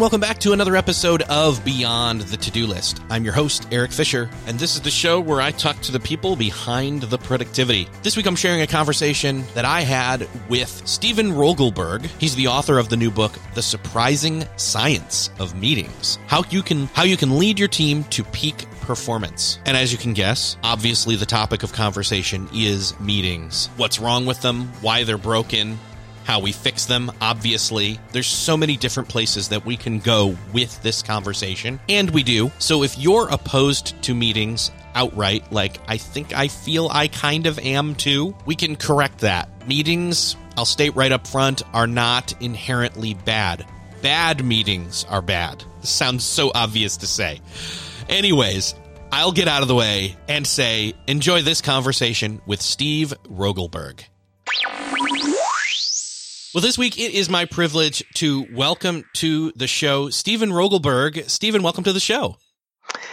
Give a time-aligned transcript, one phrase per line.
[0.00, 3.02] And welcome back to another episode of Beyond the To Do List.
[3.10, 6.00] I'm your host, Erik Fisher, and this is the show where I talk to the
[6.00, 7.86] people behind the productivity.
[8.02, 12.06] This week, I'm sharing a conversation that I had with Steven Rogelberg.
[12.18, 16.86] He's the author of the new book, The Surprising Science of Meetings: How you can
[16.94, 19.60] how you can lead your team to peak performance.
[19.66, 23.66] And as you can guess, obviously the topic of conversation is meetings.
[23.76, 24.72] What's wrong with them?
[24.80, 25.78] Why they're broken?
[26.30, 27.10] How we fix them.
[27.20, 32.22] Obviously, there's so many different places that we can go with this conversation, and we
[32.22, 32.52] do.
[32.60, 37.58] So if you're opposed to meetings outright, like I think I feel I kind of
[37.58, 39.66] am too, we can correct that.
[39.66, 43.66] Meetings, I'll state right up front, are not inherently bad.
[44.00, 45.64] Bad meetings are bad.
[45.80, 47.40] This sounds so obvious to say.
[48.08, 48.76] Anyways,
[49.10, 54.04] I'll get out of the way and say enjoy this conversation with Steve Rogelberg.
[56.52, 61.30] Well, this week it is my privilege to welcome to the show Steven Rogelberg.
[61.30, 62.38] Steven, welcome to the show.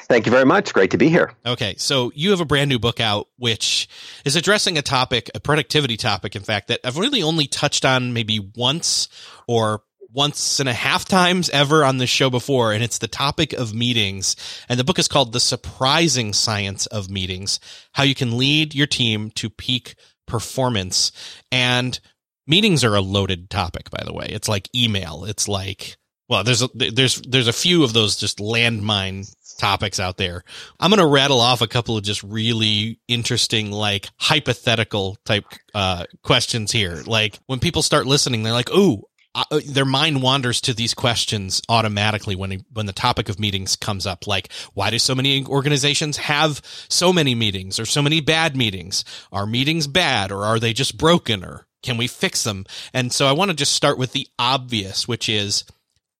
[0.05, 0.73] Thank you very much.
[0.73, 1.33] Great to be here.
[1.45, 3.89] Okay, so you have a brand new book out, which
[4.25, 8.11] is addressing a topic, a productivity topic, in fact, that I've really only touched on
[8.11, 9.07] maybe once
[9.47, 13.53] or once and a half times ever on this show before, and it's the topic
[13.53, 14.35] of meetings.
[14.67, 17.59] And the book is called The Surprising Science of Meetings
[17.91, 19.93] How You Can Lead Your Team to Peak
[20.25, 21.11] Performance.
[21.51, 21.99] And
[22.47, 24.27] meetings are a loaded topic, by the way.
[24.29, 25.25] It's like email.
[25.25, 25.97] It's like,
[26.29, 30.43] well, there's a, there's there's a few of those just landmine topics out there.
[30.79, 36.05] I'm going to rattle off a couple of just really interesting, like hypothetical type uh,
[36.23, 37.03] questions here.
[37.05, 39.03] Like when people start listening, they're like, "Ooh."
[39.35, 44.07] Uh, their mind wanders to these questions automatically when when the topic of meetings comes
[44.07, 46.59] up like why do so many organizations have
[46.89, 50.97] so many meetings or so many bad meetings are meetings bad or are they just
[50.97, 52.65] broken or can we fix them?
[52.93, 55.63] And so I want to just start with the obvious, which is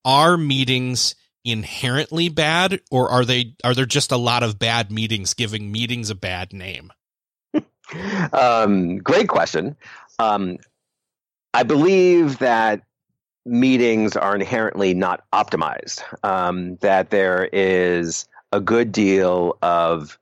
[0.05, 1.13] are meetings
[1.43, 6.09] inherently bad or are they are there just a lot of bad meetings giving meetings
[6.09, 6.93] a bad name?
[8.31, 9.75] um, great question.
[10.19, 10.57] Um,
[11.53, 12.83] I believe that
[13.45, 16.01] meetings are inherently not optimized.
[16.23, 20.17] Um, that there is a good deal of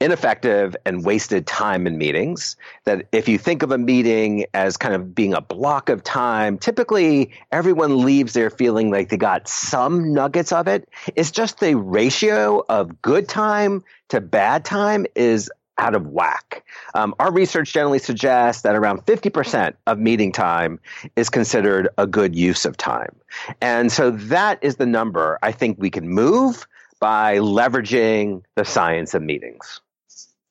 [0.00, 2.56] ineffective and wasted time in meetings.
[2.84, 6.58] That if you think of a meeting as kind of being a block of time,
[6.58, 10.88] typically everyone leaves there feeling like they got some nuggets of it.
[11.16, 16.64] It's just the ratio of good time to bad time is out of whack.
[16.94, 20.80] Um, our research generally suggests that around 50% of meeting time
[21.16, 23.14] is considered a good use of time.
[23.60, 26.66] And so that is the number I think we can move
[27.00, 29.80] by leveraging the science of meetings.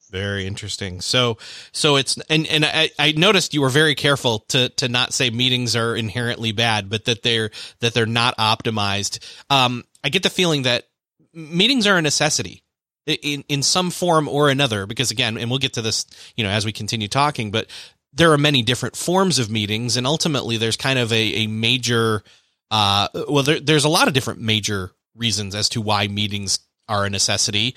[0.10, 1.02] Very interesting.
[1.02, 1.38] So,
[1.74, 5.30] so it's and and I, I noticed you were very careful to to not say
[5.30, 7.52] meetings are inherently bad, but that they're
[7.82, 9.20] that they're not optimized.
[9.50, 10.86] Um, I get the feeling that
[11.34, 12.64] meetings are a necessity
[13.06, 14.86] in in some form or another.
[14.86, 16.06] Because again, and we'll get to this,
[16.38, 17.68] you know, as we continue talking, but
[18.14, 22.24] there are many different forms of meetings, and ultimately, there's kind of a a major.
[22.72, 27.06] Uh, well, there, there's a lot of different major reasons as to why meetings are
[27.06, 27.76] a necessity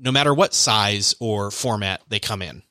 [0.00, 2.62] no matter what size or format they come in.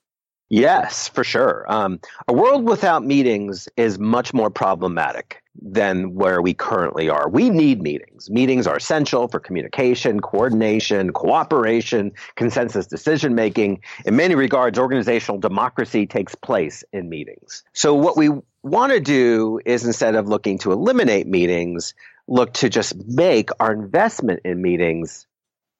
[0.49, 1.63] Yes, for sure.
[1.71, 7.29] Um, a world without meetings is much more problematic than where we currently are.
[7.29, 8.31] We need meetings.
[8.31, 13.81] Meetings are essential for communication, coordination, cooperation, consensus decision making.
[14.05, 17.63] In many regards, organizational democracy takes place in meetings.
[17.73, 18.31] So, what we
[18.63, 21.93] want to do is instead of looking to eliminate meetings,
[22.27, 25.27] look to just make our investment in meetings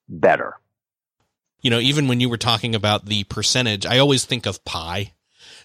[0.08, 0.54] better
[1.62, 5.12] you know, even when you were talking about the percentage, I always think of pie.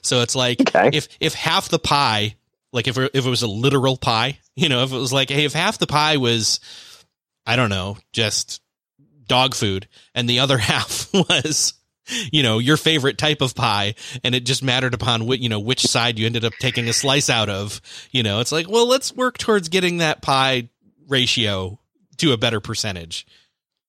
[0.02, 0.90] So it's like okay.
[0.94, 2.36] if if half the pie,
[2.72, 5.46] like if if it was a literal pie, you know, if it was like, hey,
[5.46, 6.60] if half the pie was,
[7.46, 8.62] I don't know, just
[9.28, 11.74] dog food, and the other half was,
[12.32, 15.60] you know, your favorite type of pie, and it just mattered upon what you know
[15.60, 17.82] which side you ended up taking a slice out of.
[18.12, 20.70] You know, it's like, well, let's work towards getting that pie
[21.08, 21.80] ratio
[22.18, 23.26] to a better percentage.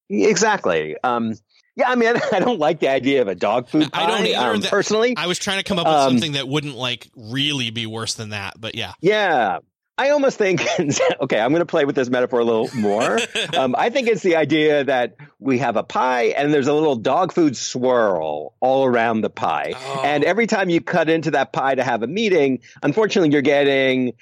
[0.09, 0.97] Exactly.
[1.03, 1.35] Um,
[1.77, 4.05] yeah, I mean, I don't like the idea of a dog food pie.
[4.05, 4.55] I don't either.
[4.57, 7.71] Um, personally, I was trying to come up with um, something that wouldn't like really
[7.71, 8.55] be worse than that.
[8.59, 9.59] But yeah, yeah.
[9.99, 10.61] I almost think,
[11.21, 13.19] okay, I'm going to play with this metaphor a little more.
[13.57, 16.97] um, I think it's the idea that we have a pie and there's a little
[16.97, 19.73] dog food swirl all around the pie.
[19.75, 20.03] Oh.
[20.05, 24.13] And every time you cut into that pie to have a meeting, unfortunately, you're getting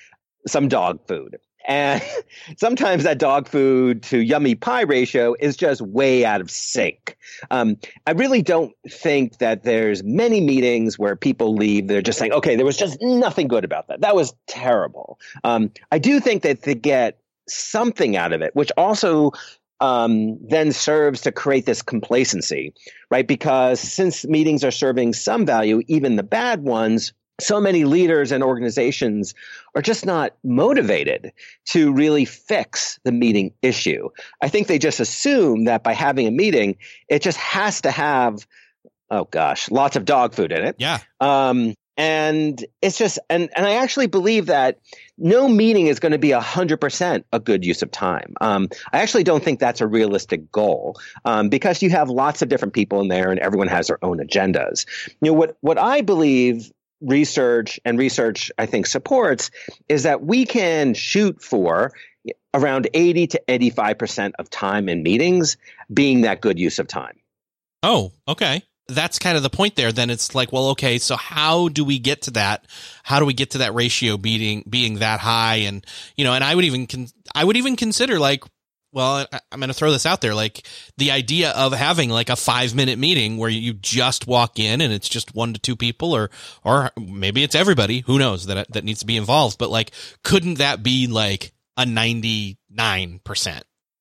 [0.46, 1.38] some dog food.
[1.66, 2.02] And
[2.56, 7.16] sometimes that dog food to yummy pie ratio is just way out of sync.
[7.50, 7.76] Um,
[8.06, 11.88] I really don't think that there's many meetings where people leave.
[11.88, 14.00] They're just saying, okay, there was just nothing good about that.
[14.00, 15.19] That was terrible.
[15.43, 17.19] Um, I do think that they get
[17.49, 19.32] something out of it, which also
[19.81, 22.72] um, then serves to create this complacency,
[23.11, 23.26] right?
[23.26, 28.44] Because since meetings are serving some value, even the bad ones, so many leaders and
[28.44, 29.34] organizations
[29.75, 31.32] are just not motivated
[31.66, 34.08] to really fix the meeting issue.
[34.40, 36.76] I think they just assume that by having a meeting,
[37.08, 38.46] it just has to have,
[39.10, 40.76] oh gosh, lots of dog food in it.
[40.78, 40.98] Yeah.
[41.20, 44.80] Um, and it's just, and, and I actually believe that
[45.16, 48.34] no meeting is going to be 100% a good use of time.
[48.40, 52.48] Um, I actually don't think that's a realistic goal um, because you have lots of
[52.48, 54.87] different people in there and everyone has their own agendas.
[55.20, 59.50] You know, what, what I believe research and research I think supports
[59.88, 61.93] is that we can shoot for
[62.55, 65.56] around 80 to 85% of time in meetings
[65.93, 67.19] being that good use of time.
[67.82, 68.62] Oh, okay.
[68.87, 69.93] That's kind of the point there.
[69.93, 72.67] Then it's like well okay so how do we get to that?
[73.02, 75.56] How do we get to that ratio being being that high?
[75.56, 75.85] And
[76.17, 78.44] you know and i would even con- i would even consider like
[78.94, 82.37] well i'm going to throw this out there like the idea of having like a
[82.37, 86.14] 5 minute meeting where you just walk in and it's just one to two people
[86.14, 86.31] or
[86.64, 89.91] or maybe it's everybody who knows that that needs to be involved but like
[90.23, 92.56] couldn't that be like a 99%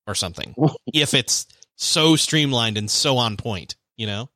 [0.07, 0.55] or something
[0.93, 4.29] if it's so streamlined and so on point you know?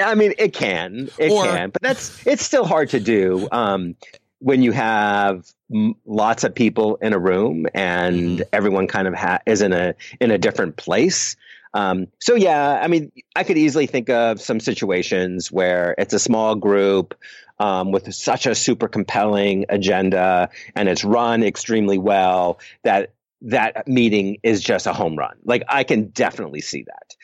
[0.00, 3.96] I mean, it can, it or, can, but that's it's still hard to do um,
[4.40, 8.42] when you have m- lots of people in a room and mm-hmm.
[8.52, 11.36] everyone kind of ha- is in a in a different place.
[11.74, 16.18] Um, so yeah, I mean, I could easily think of some situations where it's a
[16.18, 17.14] small group
[17.58, 23.12] um, with such a super compelling agenda and it's run extremely well that
[23.42, 25.36] that meeting is just a home run.
[25.44, 27.16] Like I can definitely see that.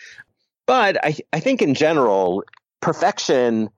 [0.67, 2.45] But I, I think in general,
[2.81, 3.71] perfection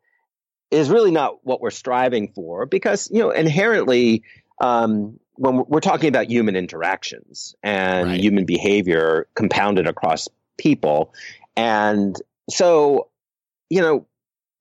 [0.70, 4.22] is really not what we're striving for because you know inherently
[4.60, 8.20] um, when we're talking about human interactions and right.
[8.20, 10.28] human behavior compounded across
[10.58, 11.12] people.
[11.56, 12.16] And
[12.48, 13.08] so
[13.68, 14.06] you know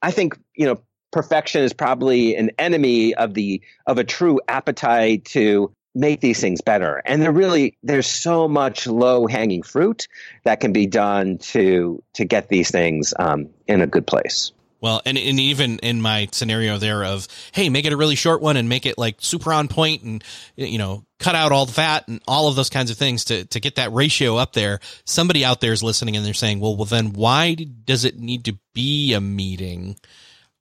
[0.02, 0.80] i think you know
[1.12, 6.60] perfection is probably an enemy of the of a true appetite to make these things
[6.60, 7.02] better.
[7.06, 10.10] And there really there's so much low hanging fruit
[10.44, 14.52] that can be done to to get these things um, in a good place
[14.86, 18.40] well, and, and even in my scenario there of, hey, make it a really short
[18.40, 20.24] one and make it like super on point and,
[20.56, 23.46] you know, cut out all the fat and all of those kinds of things to,
[23.46, 24.80] to get that ratio up there.
[25.04, 28.46] Somebody out there is listening and they're saying, well, well, then why does it need
[28.46, 29.98] to be a meeting?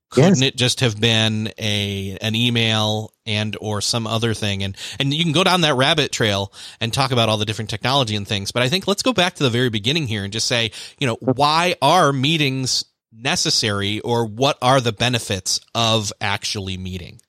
[0.09, 0.49] couldn't yes.
[0.49, 5.25] it just have been a an email and or some other thing and and you
[5.25, 8.53] can go down that rabbit trail and talk about all the different technology and things
[8.53, 11.07] but i think let's go back to the very beginning here and just say you
[11.09, 12.85] know why are meetings
[13.17, 17.21] necessary or what are the benefits of actually meeting?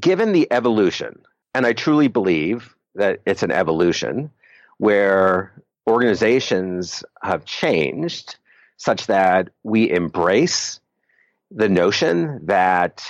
[0.00, 1.22] Given the evolution
[1.54, 4.30] and i truly believe that it's an evolution
[4.78, 5.52] where
[5.88, 8.36] organizations have changed
[8.76, 10.80] such that we embrace
[11.50, 13.04] the notion that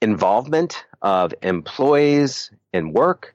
[0.00, 3.34] involvement of employees in work,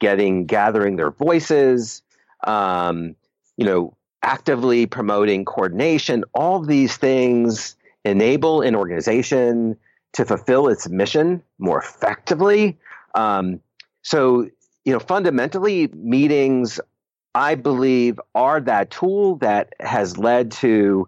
[0.00, 2.02] getting gathering their voices,
[2.46, 3.16] um,
[3.56, 9.76] you know, actively promoting coordination, all these things enable an organization
[10.12, 12.78] to fulfill its mission more effectively.
[13.14, 13.60] Um,
[14.02, 14.48] so,
[14.84, 16.80] you know, fundamentally, meetings,
[17.34, 21.06] I believe, are that tool that has led to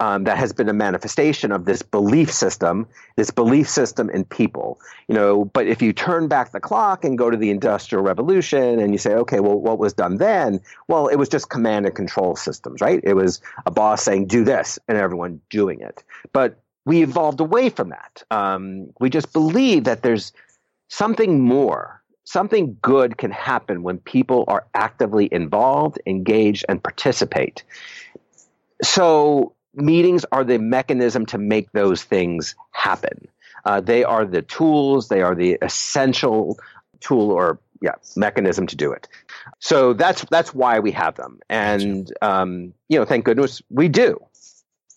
[0.00, 2.86] um, that has been a manifestation of this belief system,
[3.16, 4.80] this belief system in people.
[5.08, 8.78] You know, but if you turn back the clock and go to the Industrial Revolution
[8.78, 10.60] and you say, okay, well, what was done then?
[10.88, 13.00] Well, it was just command and control systems, right?
[13.04, 16.02] It was a boss saying, do this, and everyone doing it.
[16.32, 18.22] But we evolved away from that.
[18.30, 20.32] Um, we just believe that there's
[20.88, 27.62] something more something good can happen when people are actively involved, engaged, and participate.
[28.82, 33.28] So meetings are the mechanism to make those things happen.
[33.64, 36.58] Uh, they are the tools, they are the essential
[37.00, 39.08] tool or yeah mechanism to do it.
[39.58, 44.18] So that's that's why we have them, and um, you know, thank goodness we do.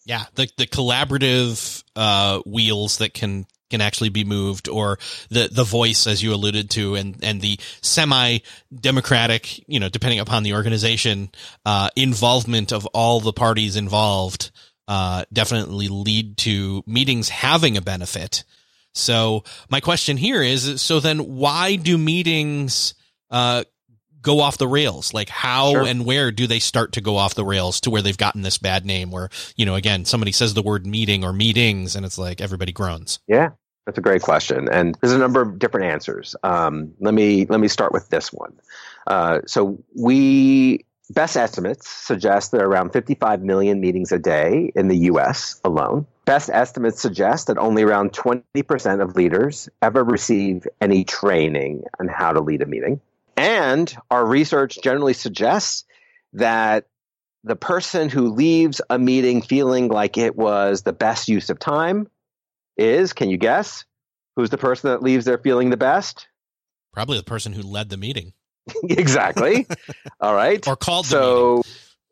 [0.06, 4.98] Yeah, the the collaborative uh, wheels that can can actually be moved or
[5.30, 8.40] the the voice as you alluded to and and the semi
[8.74, 11.30] democratic you know depending upon the organization
[11.66, 14.52] uh, involvement of all the parties involved
[14.88, 18.44] uh, definitely lead to meetings having a benefit.
[18.94, 22.94] So my question here is, so then why do meetings,
[23.30, 23.64] uh,
[24.22, 25.14] go off the rails?
[25.14, 25.86] Like how sure.
[25.86, 28.58] and where do they start to go off the rails to where they've gotten this
[28.58, 32.18] bad name where, you know, again, somebody says the word meeting or meetings and it's
[32.18, 33.20] like everybody groans.
[33.28, 33.52] Yeah.
[33.86, 36.36] That's a great question, and there's a number of different answers.
[36.44, 38.60] Um, let me let me start with this one.
[39.08, 44.88] Uh, so we best estimates suggest there are around 55 million meetings a day in
[44.88, 45.60] the U.S.
[45.64, 46.06] alone.
[46.26, 52.34] Best estimates suggest that only around 20% of leaders ever receive any training on how
[52.34, 53.00] to lead a meeting.
[53.38, 55.86] And our research generally suggests
[56.34, 56.88] that
[57.44, 62.08] the person who leaves a meeting feeling like it was the best use of time
[62.76, 63.86] is, can you guess?
[64.36, 66.28] Who's the person that leaves there feeling the best?
[66.92, 68.34] Probably the person who led the meeting.
[68.84, 69.68] exactly.
[70.20, 70.66] All right.
[70.68, 71.64] Or called so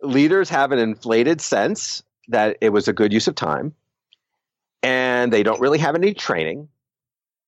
[0.02, 3.74] leaders have an inflated sense that it was a good use of time
[4.84, 6.68] and they don't really have any training.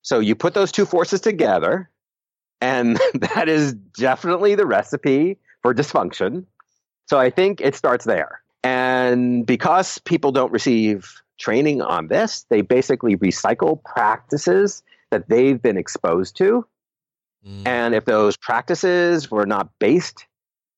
[0.01, 1.89] So you put those two forces together
[2.61, 6.45] and that is definitely the recipe for dysfunction.
[7.07, 8.41] So I think it starts there.
[8.63, 15.77] And because people don't receive training on this, they basically recycle practices that they've been
[15.77, 16.65] exposed to.
[17.47, 17.67] Mm.
[17.67, 20.25] And if those practices were not based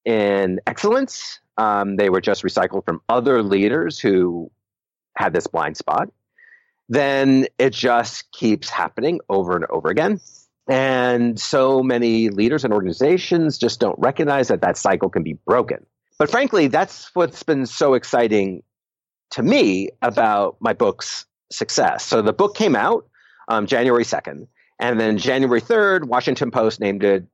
[0.05, 4.51] in excellence, um, they were just recycled from other leaders who
[5.15, 6.09] had this blind spot,
[6.87, 10.19] then it just keeps happening over and over again.
[10.67, 15.85] And so many leaders and organizations just don't recognize that that cycle can be broken.
[16.19, 18.61] But frankly, that's what's been so exciting
[19.31, 22.05] to me about my book's success.
[22.05, 23.07] So the book came out
[23.47, 24.47] um, January 2nd.
[24.79, 27.25] And then January 3rd, Washington Post named it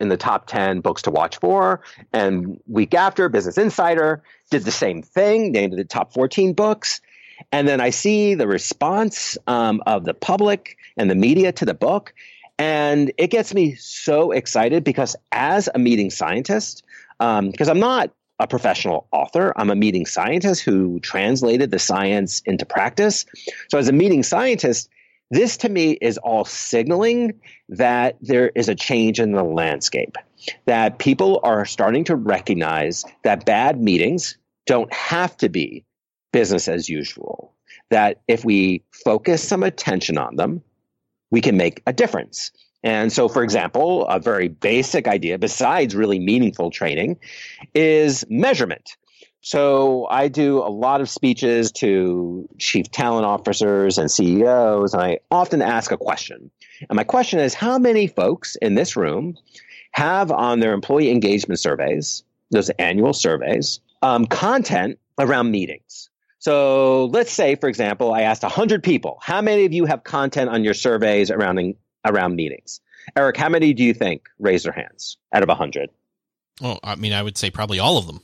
[0.00, 1.80] in the top 10 books to watch for.
[2.12, 7.00] And week after, Business Insider did the same thing, named it the top 14 books.
[7.52, 11.74] And then I see the response um, of the public and the media to the
[11.74, 12.14] book.
[12.58, 16.84] And it gets me so excited because as a meeting scientist,
[17.18, 22.42] because um, I'm not a professional author, I'm a meeting scientist who translated the science
[22.46, 23.26] into practice.
[23.68, 24.88] So as a meeting scientist,
[25.30, 30.16] this to me is all signaling that there is a change in the landscape,
[30.66, 35.84] that people are starting to recognize that bad meetings don't have to be
[36.32, 37.52] business as usual.
[37.90, 40.62] That if we focus some attention on them,
[41.30, 42.50] we can make a difference.
[42.82, 47.18] And so, for example, a very basic idea, besides really meaningful training,
[47.74, 48.96] is measurement.
[49.44, 55.18] So I do a lot of speeches to chief talent officers and CEOs, and I
[55.30, 56.50] often ask a question.
[56.88, 59.36] And my question is how many folks in this room
[59.90, 66.08] have on their employee engagement surveys, those annual surveys, um, content around meetings?
[66.38, 70.48] So let's say, for example, I asked 100 people, how many of you have content
[70.48, 71.74] on your surveys around,
[72.06, 72.80] around meetings?
[73.14, 75.90] Erik, how many do you think raise their hands out of 100?
[76.62, 78.22] Well, I mean, I would say probably all of them.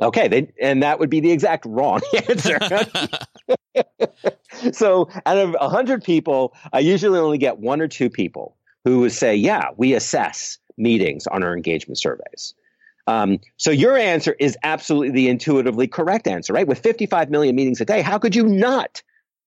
[0.00, 2.58] Okay, they, and that would be the exact wrong answer.
[4.72, 9.12] so out of 100 people, I usually only get one or two people who would
[9.12, 12.54] say, yeah, we assess meetings on our engagement surveys.
[13.06, 16.66] Um, so your answer is absolutely the intuitively correct answer, right?
[16.66, 19.02] With 55 million meetings a day, how could you not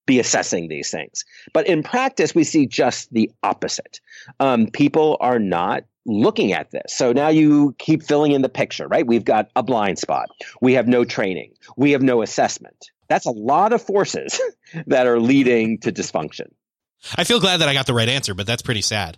[0.05, 1.23] be assessing these things?
[1.53, 4.01] But in practice, we see just the opposite.
[4.39, 6.93] Um, people are not looking at this.
[6.93, 9.05] So now you keep filling in the picture, right?
[9.05, 10.29] We've got a blind spot.
[10.61, 11.53] We have no training.
[11.77, 12.91] We have no assessment.
[13.07, 14.39] That's a lot of forces
[14.87, 16.51] that are leading to dysfunction.
[17.15, 19.17] I feel glad that I got the right answer, but that's pretty sad.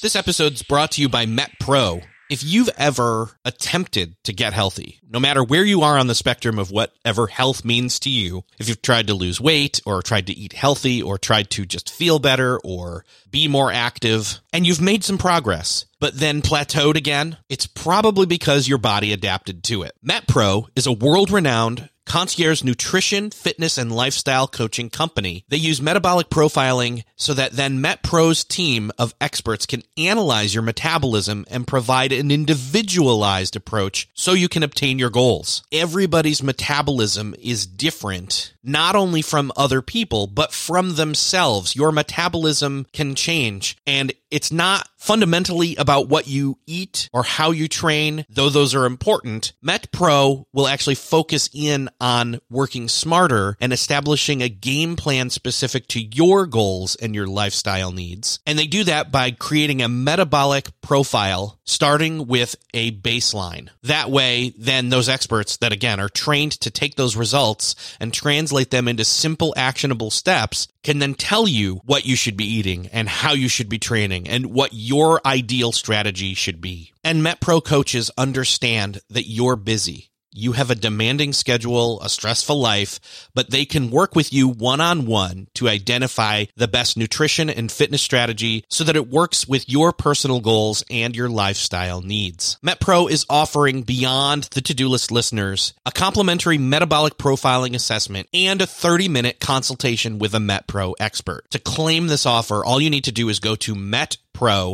[0.00, 2.04] This episode's brought to you by MetPro.
[2.30, 6.58] If you've ever attempted to get healthy, no matter where you are on the spectrum
[6.58, 10.36] of whatever health means to you, if you've tried to lose weight or tried to
[10.36, 15.04] eat healthy or tried to just feel better or be more active, and you've made
[15.04, 19.92] some progress, but then plateaued again, it's probably because your body adapted to it.
[20.06, 25.44] MetPro is a world renowned Concierge Nutrition, Fitness, and Lifestyle Coaching Company.
[25.48, 31.44] They use metabolic profiling so that then MetPro's team of experts can analyze your metabolism
[31.50, 35.62] and provide an individualized approach so you can obtain your goals.
[35.70, 41.74] Everybody's metabolism is different, not only from other people, but from themselves.
[41.74, 47.68] Your metabolism can change and it's not fundamentally about what you eat or how you
[47.68, 49.52] train, though those are important.
[49.64, 56.00] MetPro will actually focus in on working smarter and establishing a game plan specific to
[56.00, 58.40] your goals and your lifestyle needs.
[58.44, 63.68] And they do that by creating a metabolic profile starting with a baseline.
[63.82, 68.57] That way, then those experts that again are trained to take those results and translate
[68.64, 73.08] them into simple actionable steps can then tell you what you should be eating and
[73.08, 76.92] how you should be training and what your ideal strategy should be.
[77.04, 83.28] And MetPro coaches understand that you're busy you have a demanding schedule, a stressful life,
[83.34, 87.72] but they can work with you one on one to identify the best nutrition and
[87.72, 92.56] fitness strategy so that it works with your personal goals and your lifestyle needs.
[92.64, 98.66] MetPro is offering beyond the to-do list listeners a complimentary metabolic profiling assessment and a
[98.66, 101.50] 30 minute consultation with a MetPro expert.
[101.50, 104.72] To claim this offer, all you need to do is go to metpro.co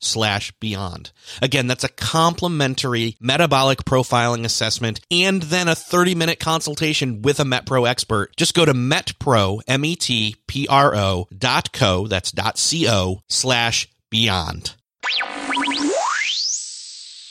[0.00, 1.12] slash beyond.
[1.42, 7.44] Again, that's a complimentary metabolic profiling assessment and then a 30 minute consultation with a
[7.44, 8.36] MetPro expert.
[8.36, 14.74] Just go to MetPro, M-E-T-P-R-O dot co, that's dot C-O slash beyond.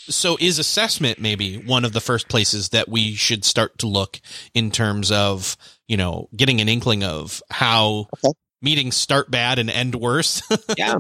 [0.08, 4.20] So is assessment maybe one of the first places that we should start to look
[4.54, 5.58] in terms of,
[5.88, 8.34] you know, getting an inkling of how okay
[8.66, 10.42] meetings start bad and end worse.
[10.78, 10.98] yeah.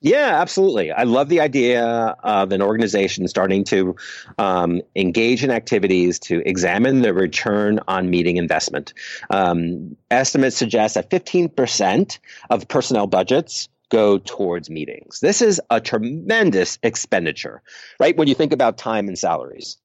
[0.00, 0.92] Yeah, absolutely.
[0.92, 3.96] I love the idea of an organization starting to
[4.38, 8.94] um, engage in activities to examine the return on meeting investment.
[9.30, 12.18] Um, estimates suggest that 15%
[12.50, 15.20] of personnel budgets go towards meetings.
[15.20, 17.62] This is a tremendous expenditure,
[17.98, 18.16] right?
[18.16, 19.78] When you think about time and salaries.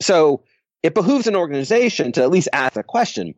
[0.00, 0.42] So
[0.82, 3.34] it behooves an organization to at least ask the question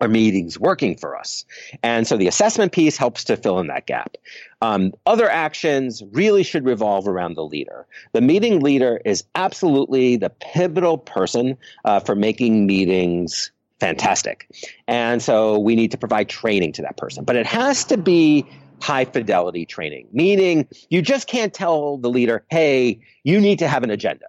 [0.00, 1.44] are meetings working for us?
[1.82, 4.16] And so the assessment piece helps to fill in that gap.
[4.60, 7.86] Um, other actions really should revolve around the leader.
[8.12, 14.48] The meeting leader is absolutely the pivotal person uh, for making meetings fantastic.
[14.88, 17.24] And so we need to provide training to that person.
[17.24, 18.46] But it has to be
[18.80, 23.82] high fidelity training, meaning you just can't tell the leader, hey, you need to have
[23.82, 24.26] an agenda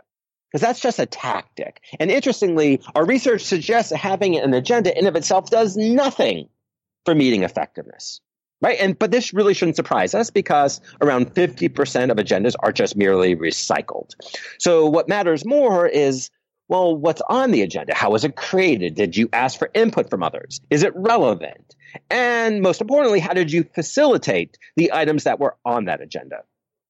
[0.51, 1.81] because that's just a tactic.
[1.99, 6.49] And interestingly, our research suggests that having an agenda in of itself does nothing
[7.03, 8.21] for meeting effectiveness.
[8.61, 8.79] Right.
[8.79, 13.35] And but this really shouldn't surprise us because around 50% of agendas are just merely
[13.35, 14.11] recycled.
[14.59, 16.31] So what matters more is
[16.67, 17.93] well, what's on the agenda?
[17.93, 18.95] How was it created?
[18.95, 20.61] Did you ask for input from others?
[20.69, 21.75] Is it relevant?
[22.09, 26.43] And most importantly, how did you facilitate the items that were on that agenda?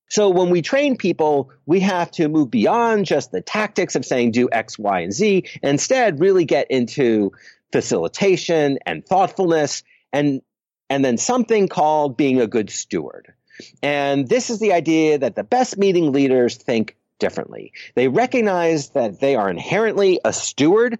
[0.09, 4.31] So when we train people, we have to move beyond just the tactics of saying
[4.31, 7.31] do X, Y, and Z, and instead really get into
[7.71, 10.41] facilitation and thoughtfulness and
[10.89, 13.33] and then something called being a good steward.
[13.81, 17.73] And this is the idea that the best meeting leaders think differently.
[17.95, 20.99] They recognize that they are inherently a steward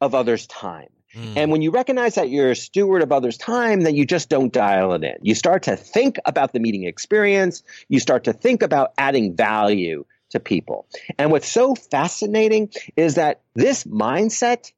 [0.00, 0.88] of others' time.
[1.14, 1.36] Mm.
[1.36, 4.52] And when you recognize that you're a steward of others' time, then you just don't
[4.52, 5.16] dial it in.
[5.22, 7.62] You start to think about the meeting experience.
[7.88, 10.86] You start to think about adding value to people.
[11.18, 14.72] And what's so fascinating is that this mindset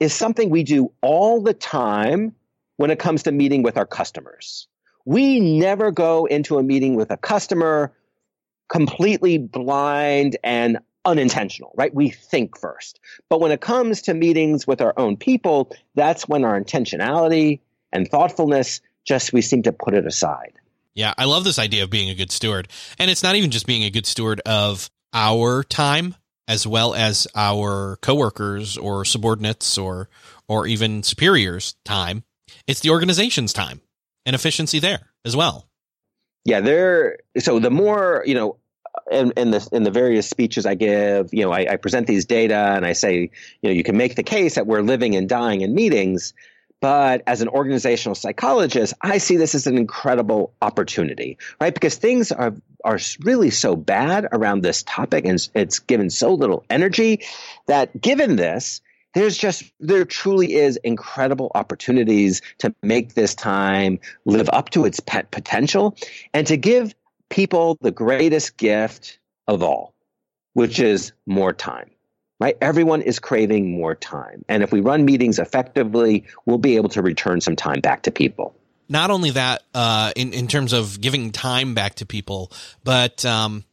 [0.00, 2.34] is something we do all the time
[2.76, 4.68] when it comes to meeting with our customers.
[5.04, 7.92] We never go into a meeting with a customer
[8.68, 11.94] completely blind and unintentional, right?
[11.94, 13.00] We think first.
[13.30, 17.60] But when it comes to meetings with our own people, that's when our intentionality
[17.92, 20.52] and thoughtfulness just we seem to put it aside.
[20.94, 22.68] Yeah, I love this idea of being a good steward.
[22.98, 26.16] And it's not even just being a good steward of our time
[26.48, 30.08] as well as our coworkers or subordinates or
[30.48, 32.24] or even superiors time.
[32.66, 33.80] It's the organization's time
[34.24, 35.68] and efficiency there as well.
[36.44, 38.56] Yeah, there so the more, you know,
[39.10, 42.24] in, in the in the various speeches I give, you know, I, I, present these
[42.24, 43.30] data and I say,
[43.62, 46.34] you know, you can make the case that we're living and dying in meetings.
[46.80, 51.72] But as an organizational psychologist, I see this as an incredible opportunity, right?
[51.72, 56.64] Because things are are really so bad around this topic, and it's given so little
[56.68, 57.24] energy
[57.66, 58.82] that given this,
[59.14, 65.00] there's just there truly is incredible opportunities to make this time live up to its
[65.00, 65.96] pet potential
[66.34, 66.94] and to give
[67.28, 69.94] people the greatest gift of all,
[70.52, 71.90] which is more time.
[72.38, 72.56] Right?
[72.60, 74.44] Everyone is craving more time.
[74.46, 78.10] And if we run meetings effectively, we'll be able to return some time back to
[78.10, 78.54] people.
[78.90, 82.52] Not only that, uh, in, in terms of giving time back to people,
[82.84, 83.64] but um,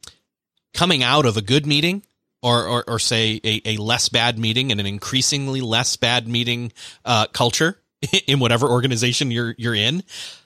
[0.73, 2.03] coming out of a good meeting,
[2.41, 6.73] or, or, or, say a, a, less bad meeting and an increasingly less bad meeting
[7.05, 7.79] uh, culture
[8.27, 10.03] in whatever organization you're you're in,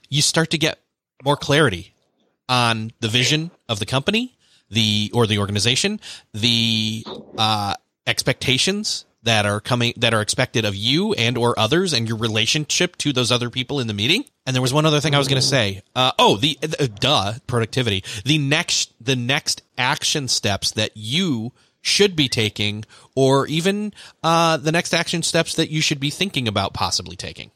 [0.07, 0.79] you start to get
[1.23, 1.95] more clarity
[2.49, 4.37] on the vision of the company,
[4.69, 5.99] the or the organization,
[6.33, 7.05] the
[7.37, 12.17] uh, expectations that are coming that are expected of you and or others and your
[12.17, 14.23] relationship to those other people in the meeting.
[14.45, 15.81] And there was one other thing i was going to say.
[15.95, 18.03] Uh, oh the, the duh productivity.
[18.23, 22.83] The next the next action steps that you should be taking
[23.15, 27.51] or even uh, the next action steps that you should be thinking about possibly taking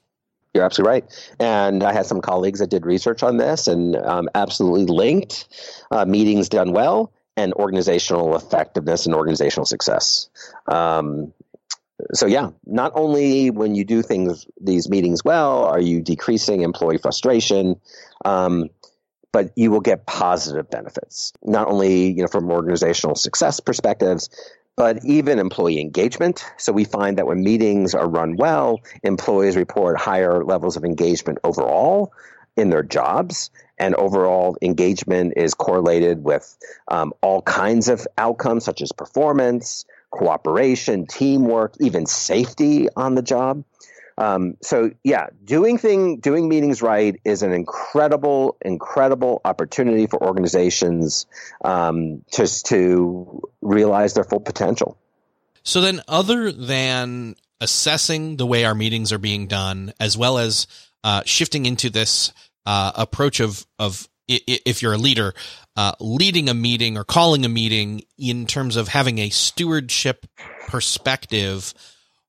[0.53, 1.33] you're absolutely right.
[1.39, 5.47] And I had some colleagues that did research on this and um, absolutely linked
[5.91, 10.29] uh, meetings done well and organizational effectiveness and organizational success.
[10.67, 11.33] Um,
[12.13, 16.97] so yeah, not only when you do things these meetings well, are you decreasing employee
[16.97, 17.79] frustration,
[18.25, 18.69] um,
[19.31, 21.31] but you will get positive benefits.
[21.43, 24.29] Not only you know from organizational success perspectives,
[24.75, 26.45] but even employee engagement.
[26.57, 31.39] So we find that when meetings are run well, employees report higher levels of engagement
[31.43, 32.13] overall
[32.57, 36.57] in their jobs, and overall engagement is correlated with
[36.89, 43.63] um, all kinds of outcomes such as performance, cooperation, teamwork, even safety on the job.
[44.21, 51.25] Um, so yeah, doing thing doing meetings right is an incredible, incredible opportunity for organizations
[51.65, 54.95] um, just to realize their full potential.
[55.63, 60.67] So then, other than assessing the way our meetings are being done, as well as
[61.03, 62.31] uh, shifting into this
[62.67, 65.33] uh, approach of of if you're a leader,
[65.75, 70.27] uh, leading a meeting or calling a meeting in terms of having a stewardship
[70.67, 71.73] perspective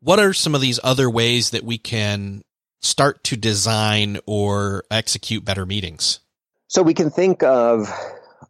[0.02, 2.42] what are some of these other ways that we can
[2.80, 6.20] start to design or execute better meetings?
[6.68, 7.88] So we can think of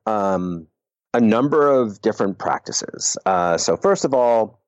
[0.07, 0.67] um,
[1.13, 3.19] a number of different practices.
[3.27, 4.61] Uh, so first of all,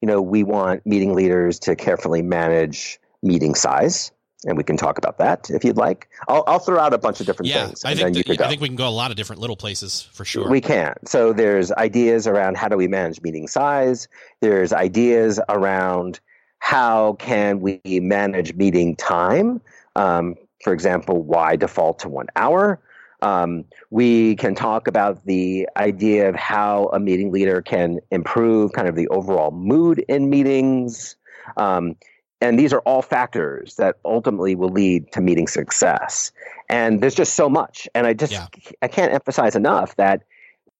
[0.00, 4.10] you know, we want meeting leaders to carefully manage meeting size
[4.44, 6.08] and we can talk about that if you'd like.
[6.26, 7.84] I'll, I'll throw out a bunch of different yeah, things.
[7.84, 10.48] I think, I think we can go a lot of different little places for sure.
[10.48, 10.94] We can.
[11.04, 14.08] So there's ideas around how do we manage meeting size.
[14.40, 16.20] There's ideas around
[16.62, 19.60] how can we manage meeting time.
[19.96, 22.80] Um, for example, why default to one hour?
[23.20, 28.86] Um, we can talk about the idea of how a meeting leader can improve kind
[28.86, 31.16] of the overall mood in meetings.
[31.56, 31.96] Um,
[32.40, 36.30] and these are all factors that ultimately will lead to meeting success.
[36.68, 37.88] And there's just so much.
[37.96, 38.46] And I just, yeah.
[38.82, 40.22] I can't emphasize enough that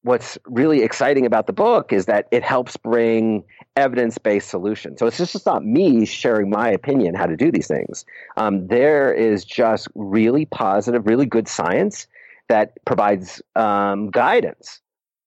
[0.02, 3.44] what's really exciting about the book is that it helps bring
[3.76, 4.98] evidence-based solutions.
[4.98, 8.04] So it's just not me sharing my opinion how to do these things.
[8.36, 12.06] Um, there is just really positive, really good science
[12.48, 14.80] that provides um, guidance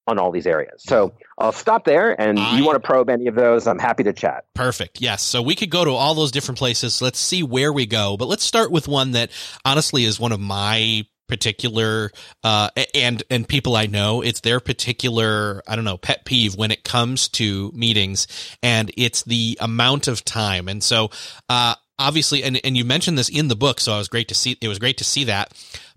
[0.08, 0.84] on all these areas.
[0.84, 2.20] So I'll stop there.
[2.22, 4.46] And I, you want to probe any of those, I'm happy to chat.
[4.54, 5.02] Perfect.
[5.02, 5.24] Yes.
[5.24, 7.02] So we could go to all those different places.
[7.02, 8.16] Let's see where we go.
[8.16, 9.32] But let's start with one that
[9.64, 12.12] honestly is one of my particular
[12.44, 16.72] uh and and people I know it's their particular I don't know pet peeve when
[16.72, 18.28] it comes to meetings
[18.62, 20.68] and it's the amount of time.
[20.68, 21.10] And so
[21.50, 24.36] uh obviously and and you mentioned this in the book so it was great to
[24.36, 25.54] see it was great to see that.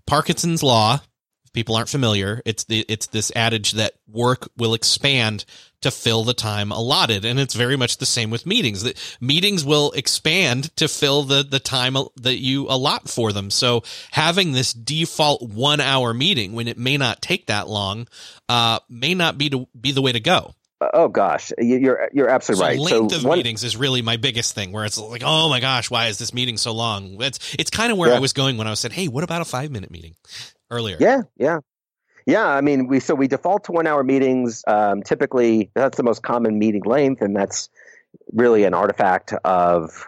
[0.07, 0.99] Parkinson's law
[1.53, 5.45] people aren't familiar, it's the it's this adage that work will expand
[5.81, 8.83] to fill the time allotted, and it's very much the same with meetings.
[8.83, 13.49] That meetings will expand to fill the the time that you allot for them.
[13.49, 18.07] So having this default one hour meeting when it may not take that long,
[18.47, 20.53] uh, may not be to be the way to go.
[20.93, 22.79] Oh gosh, you're you're absolutely so right.
[22.79, 24.71] Length so of one, meetings is really my biggest thing.
[24.71, 27.21] Where it's like, oh my gosh, why is this meeting so long?
[27.21, 28.15] It's it's kind of where yeah.
[28.15, 30.15] I was going when I was said, hey, what about a five minute meeting?
[30.69, 30.97] Earlier.
[30.99, 31.59] Yeah, yeah.
[32.25, 34.63] Yeah, I mean, we so we default to one hour meetings.
[34.67, 37.69] Um, typically, that's the most common meeting length, and that's
[38.33, 40.07] really an artifact of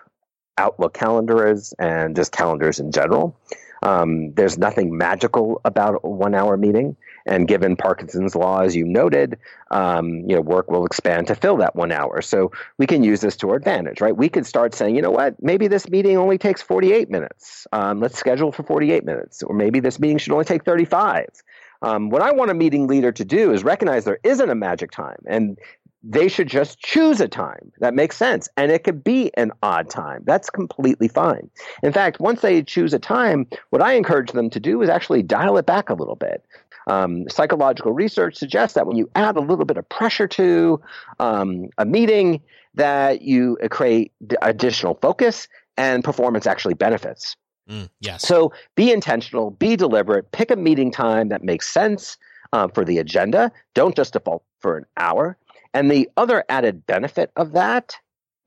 [0.57, 3.35] Outlook calendars and just calendars in general.
[3.81, 6.95] Um, there's nothing magical about a one hour meeting.
[7.25, 9.37] And given Parkinson's law, as you noted,
[9.69, 12.21] um, you know, work will expand to fill that one hour.
[12.21, 14.15] So we can use this to our advantage, right?
[14.15, 17.67] We could start saying, you know what, maybe this meeting only takes 48 minutes.
[17.71, 19.43] Um, let's schedule for 48 minutes.
[19.43, 21.27] Or maybe this meeting should only take 35.
[21.83, 24.91] Um, what I want a meeting leader to do is recognize there isn't a magic
[24.91, 25.57] time and
[26.03, 28.49] they should just choose a time that makes sense.
[28.57, 30.23] And it could be an odd time.
[30.25, 31.49] That's completely fine.
[31.83, 35.23] In fact, once they choose a time, what I encourage them to do is actually
[35.23, 36.43] dial it back a little bit.
[36.87, 40.81] Um, psychological research suggests that when you add a little bit of pressure to
[41.19, 42.41] um, a meeting,
[42.73, 47.35] that you create additional focus and performance actually benefits.
[47.69, 48.25] Mm, yes.
[48.25, 52.17] So be intentional, be deliberate, pick a meeting time that makes sense
[52.53, 53.51] uh, for the agenda.
[53.73, 55.37] Don't just default for an hour.
[55.73, 57.95] And the other added benefit of that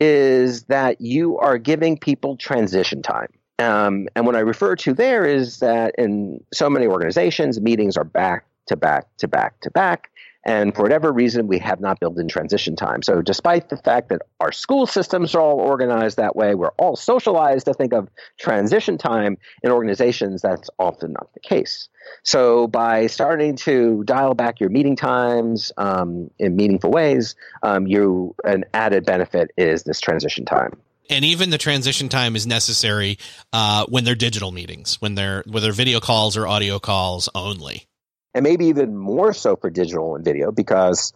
[0.01, 3.29] is that you are giving people transition time.
[3.59, 8.05] Um, and what I refer to there is that in so many organizations, meetings are
[8.05, 10.11] back to back to back to back.
[10.45, 13.03] And for whatever reason, we have not built in transition time.
[13.03, 16.97] So, despite the fact that our school systems are all organized that way, we're all
[16.97, 21.89] socialized to think of transition time in organizations, that's often not the case.
[22.23, 28.35] So, by starting to dial back your meeting times um, in meaningful ways, um, you
[28.45, 30.77] an added benefit is this transition time
[31.11, 33.19] and even the transition time is necessary
[33.53, 37.87] uh, when they're digital meetings, when they're whether video calls or audio calls only.
[38.35, 41.13] And maybe even more so for digital and video because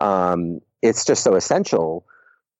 [0.00, 2.04] um, it's just so essential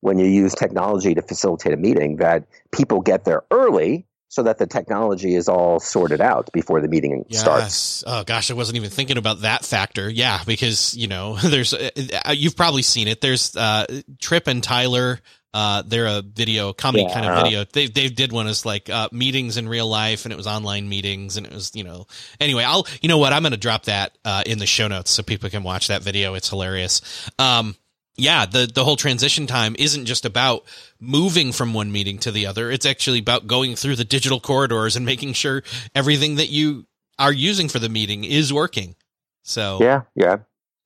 [0.00, 4.58] when you use technology to facilitate a meeting that people get there early so that
[4.58, 7.40] the technology is all sorted out before the meeting yes.
[7.40, 8.04] starts.
[8.06, 10.10] Oh gosh, I wasn't even thinking about that factor.
[10.10, 11.90] Yeah, because you know, there's uh,
[12.24, 13.20] uh, you've probably seen it.
[13.20, 13.86] There's uh,
[14.20, 15.20] Tripp and Tyler.
[15.54, 17.14] Uh, they're a video comedy yeah.
[17.14, 17.64] kind of video.
[17.64, 20.88] They they did one as like uh, meetings in real life, and it was online
[20.88, 22.06] meetings, and it was you know.
[22.40, 25.10] Anyway, I'll you know what I'm going to drop that uh, in the show notes
[25.10, 26.34] so people can watch that video.
[26.34, 27.30] It's hilarious.
[27.38, 27.74] Um,
[28.16, 30.64] yeah, the the whole transition time isn't just about
[31.00, 32.70] moving from one meeting to the other.
[32.70, 35.62] It's actually about going through the digital corridors and making sure
[35.94, 36.86] everything that you
[37.18, 38.94] are using for the meeting is working.
[39.42, 40.38] So yeah, yeah,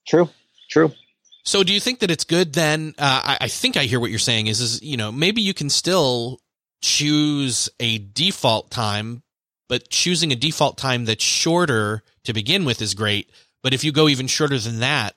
[0.07, 0.29] true,
[0.69, 0.93] true.
[1.45, 2.95] So do you think that it's good then?
[2.99, 5.55] Uh, I, I think I hear what you're saying is is you know maybe you
[5.55, 6.41] can still
[6.83, 9.23] choose a default time,
[9.69, 13.31] but choosing a default time that's shorter to begin with is great.
[13.63, 15.15] But if you go even shorter than that,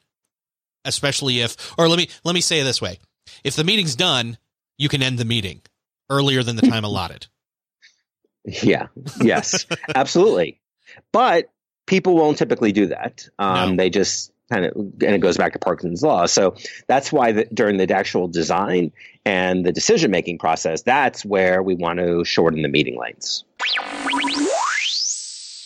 [0.86, 3.00] especially if or let me let me say it this way
[3.44, 4.38] if the meeting's done
[4.78, 5.62] you can end the meeting
[6.10, 7.28] earlier than the time allotted
[8.46, 8.88] yeah
[9.22, 10.60] yes absolutely
[11.12, 11.50] but
[11.86, 13.76] people won't typically do that um, no.
[13.78, 16.56] they just kind of and it goes back to parkinson's law so
[16.88, 18.92] that's why the, during the actual design
[19.26, 23.44] and the decision making process that's where we want to shorten the meeting lanes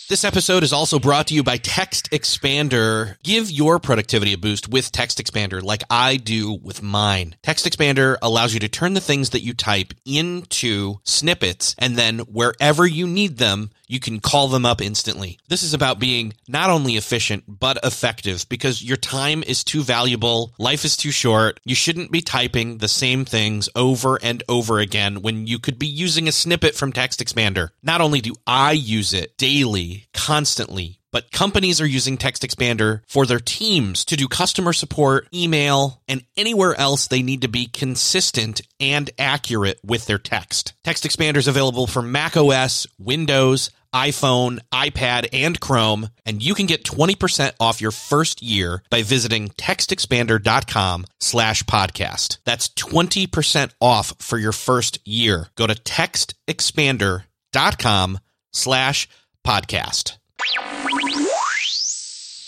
[0.08, 3.22] this episode is also brought to you by TextExpander.
[3.22, 7.36] Give your productivity a boost with TextExpander like I do with mine.
[7.42, 12.20] Text Expander allows you to turn the things that you type into snippets and then
[12.20, 15.38] wherever you need them, you can call them up instantly.
[15.48, 20.52] This is about being not only efficient, but effective because your time is too valuable.
[20.58, 21.58] Life is too short.
[21.64, 25.86] You shouldn't be typing the same things over and over again when you could be
[25.86, 27.70] using a snippet from TextExpander.
[27.82, 33.40] Not only do I use it daily, constantly, but companies are using TextExpander for their
[33.40, 39.10] teams to do customer support, email, and anywhere else they need to be consistent and
[39.18, 40.74] accurate with their text.
[40.84, 46.84] TextExpander is available for Mac OS, Windows, iPhone, iPad, and Chrome, and you can get
[46.84, 52.38] 20% off your first year by visiting textexpander.com slash podcast.
[52.44, 55.48] That's 20% off for your first year.
[55.56, 58.18] Go to textexpander.com
[58.52, 59.08] slash
[59.46, 60.18] podcast.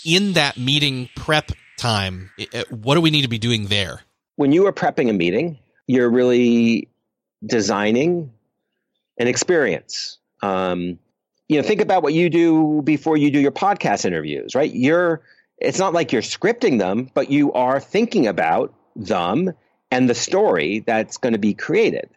[0.03, 2.31] In that meeting prep time,
[2.69, 4.01] what do we need to be doing there?
[4.35, 6.87] When you are prepping a meeting, you're really
[7.45, 8.31] designing
[9.17, 10.17] an experience.
[10.41, 10.99] Um,
[11.51, 14.73] you know, think about what you do before you do your podcast interviews, right?
[14.73, 15.21] You're
[15.57, 19.51] it's not like you're scripting them, but you are thinking about them
[19.91, 22.09] and the story that's going to be created.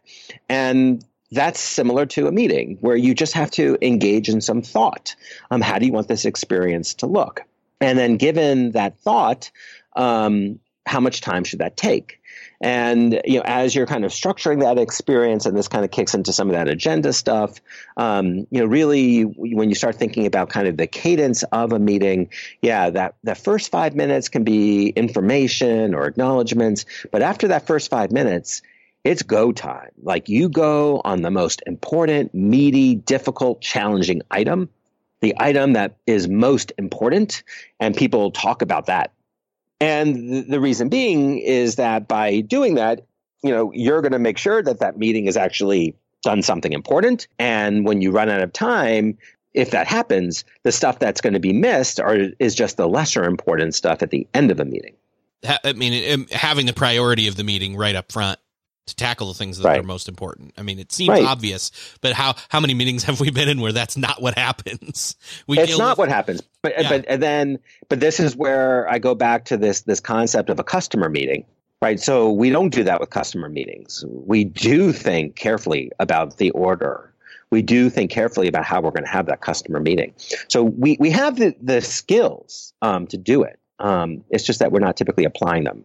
[0.49, 5.17] And that's similar to a meeting where you just have to engage in some thought.
[5.51, 7.43] Um, how do you want this experience to look?
[7.81, 9.51] And then, given that thought,
[9.97, 12.21] um, how much time should that take?
[12.61, 16.15] And you know, as you're kind of structuring that experience, and this kind of kicks
[16.15, 17.61] into some of that agenda stuff,
[17.97, 21.79] um, you know, really when you start thinking about kind of the cadence of a
[21.79, 22.31] meeting,
[22.63, 27.91] yeah, that that first five minutes can be information or acknowledgments, but after that first
[27.91, 28.63] five minutes,
[29.05, 29.91] it's go time.
[30.03, 34.71] Like you go on the most important, meaty, difficult, challenging item,
[35.21, 37.43] the item that is most important,
[37.81, 39.13] and people talk about that
[39.81, 43.07] and the reason being is that by doing that,
[43.43, 47.29] you know, you're going to make sure that that meeting has actually done something important.
[47.39, 49.19] And when you run out of time,
[49.53, 53.25] if that happens, the stuff that's going to be missed are, is just the lesser
[53.25, 54.95] important stuff at the end of a meeting.
[55.63, 58.39] I mean, um, having the priority of the meeting right up front
[58.87, 59.81] to tackle the things that right.
[59.81, 60.55] are most important.
[60.59, 61.25] I mean, it seems right.
[61.25, 61.71] obvious,
[62.01, 65.17] but how how many meetings have we been in where that's not what happens?
[65.47, 66.43] We it's not with, what happens.
[66.63, 66.89] But yeah.
[66.89, 70.59] but and then but this is where I go back to this this concept of
[70.59, 71.45] a customer meeting.
[71.83, 72.01] Right.
[72.01, 74.05] So we don't do that with customer meetings.
[74.09, 77.13] We do think carefully about the order.
[77.51, 80.15] We do think carefully about how we're going to have that customer meeting.
[80.49, 83.59] So we, we have the, the skills um, to do it.
[83.79, 85.85] Um, it's just that we're not typically applying them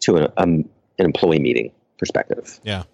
[0.00, 0.64] to a, um,
[0.98, 2.60] an employee meeting perspective.
[2.62, 2.84] Yeah.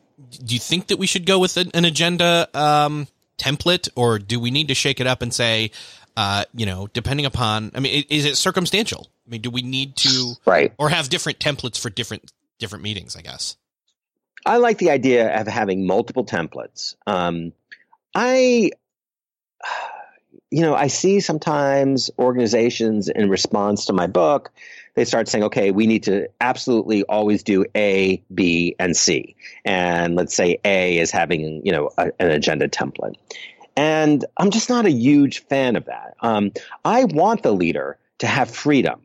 [0.45, 3.09] Do you think that we should go with an, agenda um,
[3.39, 5.71] template, or do we need to shake it up and say,
[6.17, 7.73] uh, you know, depending upon?
[7.75, 9.09] I mean, is it circumstantial?
[9.27, 13.17] I mean, do we need to right or have different templates for different different meetings?
[13.17, 13.57] I guess.
[14.45, 16.95] I like the idea of having multiple templates.
[17.07, 17.53] Um,
[18.15, 18.71] I,
[20.51, 24.51] you know, I see sometimes organizations in response to my book
[24.95, 29.37] they start saying, okay, we need to absolutely always do A, B, and C.
[29.65, 33.15] And let's say A is having, you know, a, an agenda template.
[33.77, 36.15] And I'm just not a huge fan of that.
[36.21, 36.53] Um,
[36.85, 39.01] I want the leader to have freedom.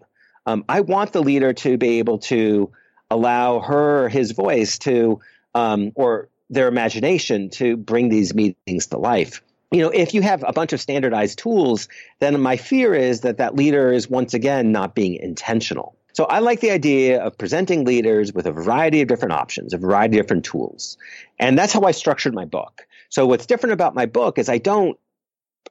[0.45, 2.71] Um, I want the leader to be able to
[3.10, 5.21] allow her his voice to,
[5.53, 9.41] um, or their imagination to bring these meetings to life.
[9.71, 11.88] You know, if you have a bunch of standardized tools,
[12.19, 15.97] then my fear is that that leader is once again not being intentional.
[16.13, 19.78] So I like the idea of presenting leaders with a variety of different options, a
[19.78, 20.97] variety of different tools.
[21.39, 22.88] And that's how I structured my book.
[23.10, 24.97] So what's different about my book is I don't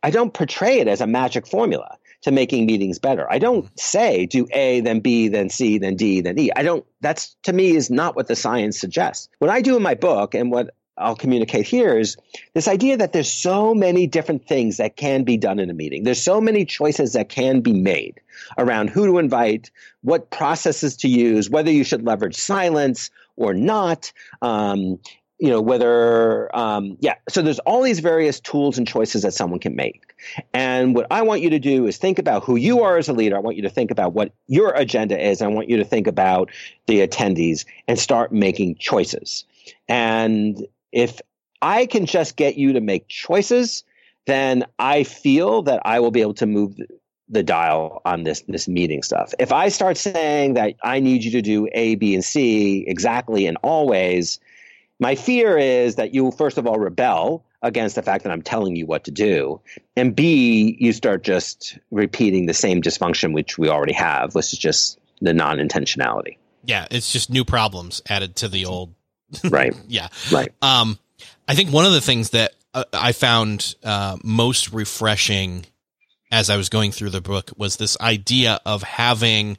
[0.03, 3.31] I don't portray it as a magic formula to making meetings better.
[3.31, 6.51] I don't say do A, then B, then C, then D, then E.
[6.57, 9.29] I don't, that's to me is not what the science suggests.
[9.39, 12.17] What I do in my book and what I'll communicate here is
[12.55, 16.05] this idea that there's so many different things that can be done in a meeting.
[16.05, 18.21] There's so many choices that can be made
[18.59, 19.71] around who to invite,
[20.03, 24.99] what processes to use, whether you should leverage silence or not, um,
[25.39, 27.17] you know whether um, yeah.
[27.29, 30.15] So there's all these various tools and choices that someone can make.
[30.55, 33.13] And what i want you to do is think about who you are as a
[33.13, 33.37] leader.
[33.37, 35.43] I want you to think about what your agenda is.
[35.43, 36.51] I want you to think about
[36.87, 39.45] the attendees and start making choices.
[39.89, 41.21] And if
[41.61, 43.85] i can just get you to make choices
[44.27, 46.75] then i feel that i will be able to move
[47.29, 49.33] the dial on this this meeting stuff.
[49.39, 53.47] If I start saying that I need you to do A, B, and C exactly
[53.47, 54.41] and always,
[55.01, 58.77] my fear is that you, first of all, rebel against the fact that I'm telling
[58.77, 59.61] you what to do.
[59.97, 64.59] And B, you start just repeating the same dysfunction which we already have, which is
[64.59, 66.37] just the non intentionality.
[66.65, 68.95] Yeah, it's just new problems added to the old.
[69.45, 69.75] Right.
[69.89, 70.09] yeah.
[70.33, 70.53] Right.
[70.63, 70.99] Um,
[71.49, 75.67] I think one of the things that uh, I found uh, most refreshing
[76.33, 79.59] as I was going through the book was this idea of having.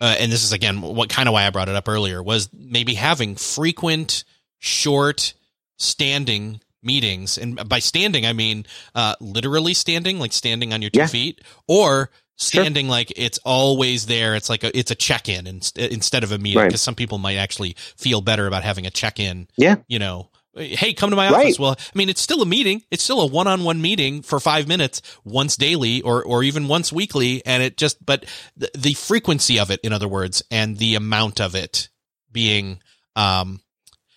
[0.00, 2.50] Uh, and this is again what kind of why I brought it up earlier was
[2.52, 4.24] maybe having frequent
[4.58, 5.32] short
[5.78, 11.00] standing meetings and by standing i mean uh literally standing like standing on your two
[11.00, 11.06] Yeah.
[11.08, 16.22] feet or standing like it's always there it's like a it's a check-in in, instead
[16.22, 16.66] of a meeting Right.
[16.68, 19.76] because some people might actually feel better about having a check-in Yeah.
[19.88, 21.44] you know hey come to my Right.
[21.46, 24.66] office well i mean it's still a meeting it's still a one-on-one meeting for five
[24.68, 28.24] minutes once daily or or even once weekly and it just but
[28.56, 31.88] the, the frequency of it in other words and the amount of it
[32.32, 32.80] being
[33.16, 33.60] um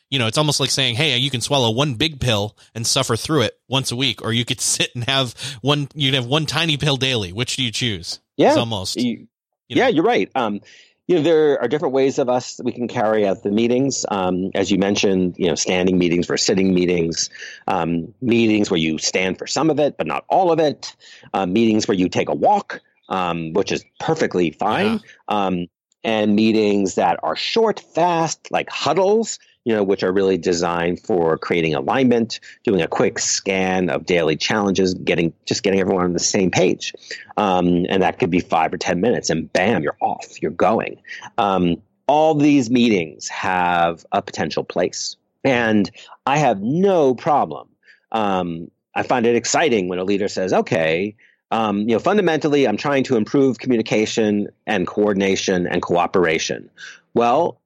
[0.09, 3.15] you know, it's almost like saying, "Hey, you can swallow one big pill and suffer
[3.15, 5.87] through it once a week, or you could sit and have one.
[5.93, 7.31] You can have one tiny pill daily.
[7.31, 8.49] Which do you choose?" Yeah.
[8.49, 8.95] It's almost.
[8.97, 9.27] You-
[9.67, 9.83] you know.
[9.83, 10.31] yeah, you're right.
[10.33, 10.61] Um,
[11.07, 14.03] you know, there are different ways of us that we can carry out the meetings.
[14.09, 17.29] Um, as you mentioned, you know, standing meetings versus sitting meetings,
[17.67, 20.95] um, meetings where you stand for some of it, but not all of it,
[21.35, 25.67] uh, meetings where you take a walk, um, which is perfectly fine, um,
[26.03, 31.37] and meetings that are short, fast, like huddles, you know, which are really designed for
[31.37, 36.19] creating alignment, doing a quick scan of daily challenges, getting just getting everyone on the
[36.19, 36.93] same page.
[37.37, 41.01] Um, and that could be five or 10 minutes, and bam, you're off, you're going.
[41.37, 45.15] Um, all these meetings have a potential place.
[45.43, 45.89] And
[46.25, 47.69] I have no problem.
[48.11, 51.15] Um, I find it exciting when a leader says, okay,
[51.51, 56.69] um, you know, fundamentally, I'm trying to improve communication and coordination and cooperation.
[57.13, 57.61] Well,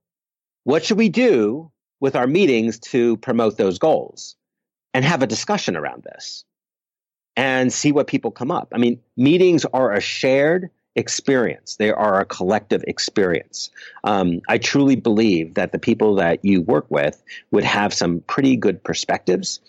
[0.63, 1.71] what should we do
[2.03, 4.35] with our meetings to promote those goals?
[4.93, 6.45] And have a discussion around this
[7.35, 8.67] and see what people come up.
[8.75, 11.77] I mean, meetings are a shared experience.
[11.77, 13.71] They are a collective experience.
[14.03, 18.55] Um, I truly believe that the people that you work with would have some pretty
[18.55, 19.59] good perspectives.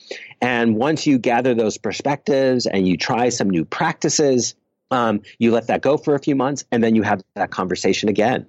[0.42, 4.54] And once you gather those perspectives and you try some new practices,
[4.90, 8.08] um, you let that go for a few months and then you have that conversation
[8.08, 8.46] again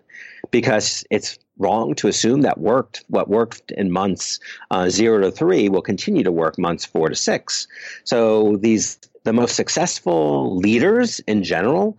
[0.52, 4.40] because it's wrong to assume that worked what worked in months
[4.72, 7.68] uh, zero to three will continue to work months four to six.
[8.04, 11.98] So these the most successful leaders in general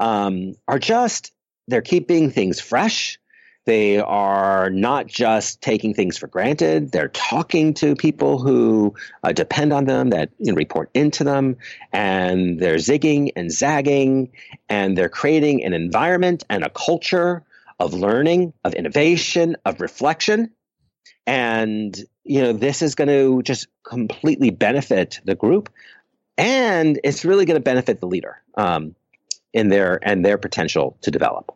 [0.00, 1.32] um, are just
[1.68, 3.18] they're keeping things fresh.
[3.64, 6.92] They are not just taking things for granted.
[6.92, 8.94] They're talking to people who
[9.24, 11.56] uh, depend on them that you know, report into them
[11.92, 14.30] and they're zigging and zagging
[14.68, 17.42] and they're creating an environment and a culture
[17.78, 20.50] of learning, of innovation, of reflection.
[21.26, 25.70] And, you know, this is going to just completely benefit the group.
[26.38, 28.94] And it's really going to benefit the leader um,
[29.52, 31.54] in their and their potential to develop.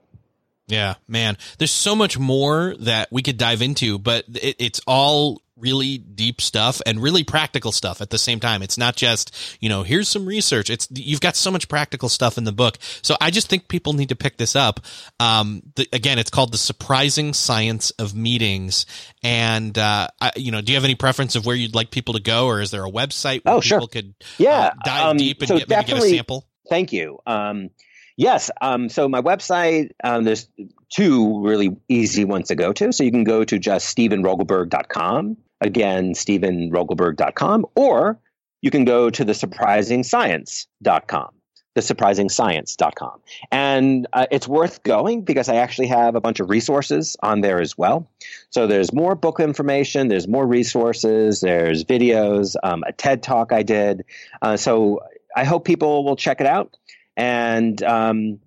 [0.66, 1.36] Yeah, man.
[1.58, 6.40] There's so much more that we could dive into, but it, it's all really deep
[6.40, 8.62] stuff and really practical stuff at the same time.
[8.62, 10.70] It's not just, you know, here's some research.
[10.70, 12.78] It's, you've got so much practical stuff in the book.
[13.02, 14.80] So I just think people need to pick this up.
[15.18, 18.86] Um, the, again, it's called The Surprising Science of Meetings.
[19.22, 22.14] And, uh, I, you know, do you have any preference of where you'd like people
[22.14, 23.78] to go or is there a website where Oh, sure.
[23.78, 26.46] people could Yeah, uh, dive um, deep and so get, maybe get a sample?
[26.68, 27.18] Thank you.
[27.26, 27.70] Um,
[28.16, 28.50] Yes.
[28.60, 30.46] Um, so my website, um, there's
[30.90, 32.92] two really easy ones to go to.
[32.92, 35.38] So you can go to just stevenrogelberg.com.
[35.60, 37.66] Again, stevenrogelberg.com.
[37.74, 38.18] Or
[38.62, 41.30] you can go to the surprisingscience.com
[41.76, 43.20] thesurprisingscience.com.
[43.50, 47.60] And uh, it's worth going because I actually have a bunch of resources on there
[47.60, 48.10] as well.
[48.50, 53.62] So there's more book information, there's more resources, there's videos, um, a TED talk I
[53.62, 54.04] did.
[54.42, 55.00] Uh, so
[55.36, 56.76] I hope people will check it out.
[57.16, 58.40] And um,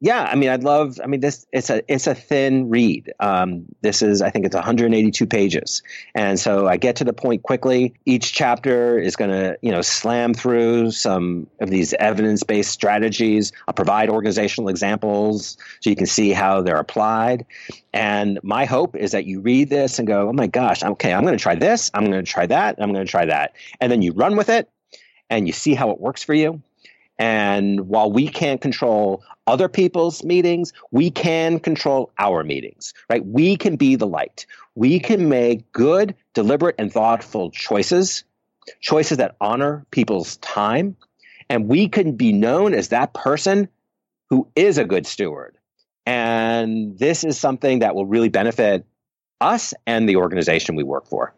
[0.00, 1.00] yeah, I mean, I'd love.
[1.02, 3.14] I mean, this it's a it's a thin read.
[3.18, 5.82] Um, this is, I think, it's 182 pages,
[6.14, 7.94] and so I get to the point quickly.
[8.04, 13.52] Each chapter is going to, you know, slam through some of these evidence based strategies.
[13.66, 17.46] I'll provide organizational examples so you can see how they're applied.
[17.94, 21.22] And my hope is that you read this and go, "Oh my gosh, okay, I'm
[21.22, 21.90] going to try this.
[21.94, 22.76] I'm going to try that.
[22.78, 24.68] I'm going to try that," and then you run with it,
[25.30, 26.62] and you see how it works for you
[27.18, 33.24] and while we can't control other people's meetings, we can control our meetings, right?
[33.24, 34.46] We can be the light.
[34.74, 38.24] We can make good, deliberate, and thoughtful choices,
[38.80, 40.96] choices that honor people's time.
[41.48, 43.68] And we can be known as that person
[44.28, 45.56] who is a good steward.
[46.04, 48.84] And this is something that will really benefit
[49.40, 51.34] us and the organization we work for.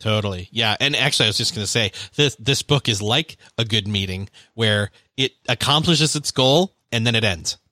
[0.00, 0.48] Totally.
[0.50, 0.76] Yeah.
[0.80, 3.86] And actually, I was just going to say this, this book is like a good
[3.86, 7.56] meeting where it accomplishes its goal and then it ends.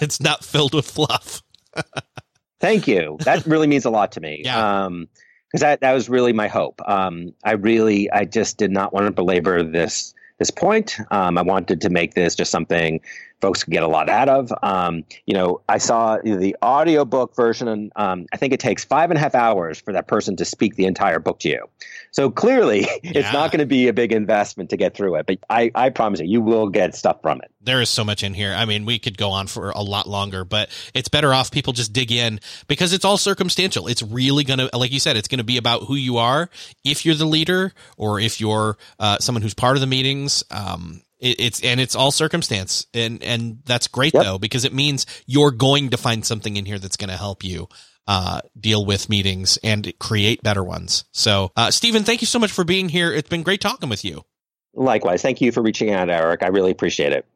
[0.00, 1.44] It's not filled with fluff.
[2.60, 3.16] Thank you.
[3.20, 4.42] That really means a lot to me.
[4.44, 4.86] Yeah.
[4.86, 5.08] Um,
[5.46, 6.82] because that, that was really my hope.
[6.84, 10.98] Um, I really, I just did not want to belabor this this point.
[11.12, 13.00] Um, I wanted to make this just something
[13.44, 14.50] folks could get a lot out of.
[14.62, 19.10] Um, you know, I saw the audiobook version, and um, I think it takes five
[19.10, 21.68] and a half hours for that person to speak the entire book to you.
[22.10, 22.86] So clearly, yeah.
[23.02, 25.90] it's not going to be a big investment to get through it, but I, I
[25.90, 27.50] promise you, you will get stuff from it.
[27.60, 28.54] There is so much in here.
[28.56, 31.74] I mean, we could go on for a lot longer, but it's better off people
[31.74, 33.88] just dig in because it's all circumstantial.
[33.88, 36.48] It's really going to, like you said, it's going to be about who you are
[36.82, 40.44] if you're the leader or if you're uh, someone who's part of the meetings.
[40.50, 44.22] Um, it, it's and it's all circumstance, and and that's great yep.
[44.22, 47.42] though because it means you're going to find something in here that's going to help
[47.42, 47.68] you
[48.06, 51.04] uh, deal with meetings and create better ones.
[51.12, 53.12] So, uh, Steven, thank you so much for being here.
[53.12, 54.22] It's been great talking with you.
[54.74, 56.42] Likewise, thank you for reaching out, Erik.
[56.42, 57.26] I really appreciate it.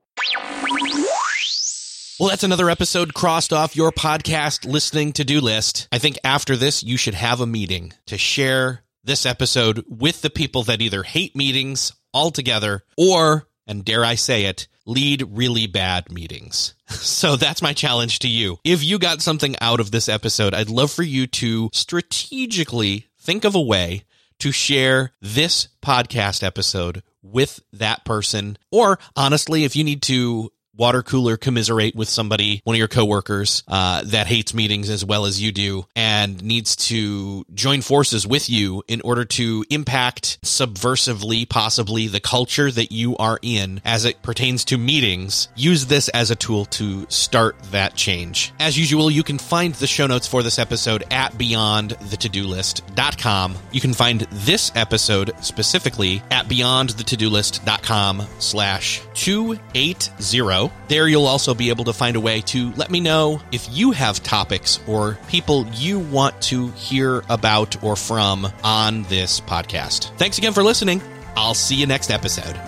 [2.20, 5.86] Well, that's another episode crossed off your podcast listening to do list.
[5.92, 10.28] I think after this, you should have a meeting to share this episode with the
[10.28, 16.10] people that either hate meetings altogether or and dare I say it, lead really bad
[16.10, 16.74] meetings.
[16.88, 18.58] So that's my challenge to you.
[18.64, 23.44] If you got something out of this episode, I'd love for you to strategically think
[23.44, 24.04] of a way
[24.38, 28.56] to share this podcast episode with that person.
[28.70, 33.62] Or honestly, if you need to water cooler commiserate with somebody, one of your coworkers
[33.68, 38.48] uh, that hates meetings as well as you do, and needs to join forces with
[38.48, 44.22] you in order to impact subversively, possibly the culture that you are in as it
[44.22, 45.48] pertains to meetings.
[45.56, 48.52] Use this as a tool to start that change.
[48.60, 53.56] As usual, you can find the show notes for this episode at beyondthetodolist.com.
[53.72, 60.67] You can find this episode specifically at beyondthetodolist.com slash 280.
[60.88, 63.92] There you'll also be able to find a way to let me know if you
[63.92, 70.16] have topics or people you want to hear about or from on this podcast.
[70.16, 71.02] Thanks again for listening.
[71.36, 72.58] I'll see you next episode.